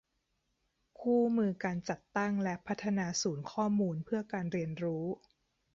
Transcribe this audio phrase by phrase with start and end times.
[0.99, 5.05] คู่มือการจัดตั้งและพัฒนาศูนย์ข้อมูลเพื่อการเรียนรู้